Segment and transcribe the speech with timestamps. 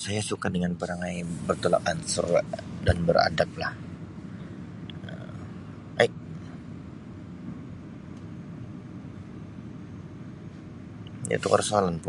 [0.00, 2.26] Saya suka dengan perangai bertolak ansur
[2.86, 3.72] dan beradab lah
[5.06, 5.40] Um
[6.02, 6.12] aip
[11.30, 12.08] dia tukar soalan pul.